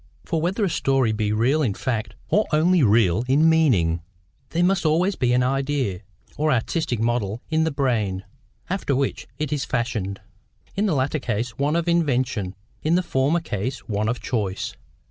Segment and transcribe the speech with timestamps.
[0.25, 4.01] For whether a story be real in fact, or only real in meaning,
[4.49, 5.99] there must always be an idea,
[6.37, 8.23] or artistic model in the brain,
[8.67, 10.19] after which it is fashioned:
[10.75, 14.75] in the latter case one of invention, in the former case one of choice.